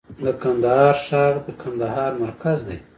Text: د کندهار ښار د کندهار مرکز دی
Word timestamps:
د 0.23 0.25
کندهار 0.41 0.95
ښار 1.05 1.33
د 1.45 1.47
کندهار 1.61 2.11
مرکز 2.23 2.57
دی 2.67 2.77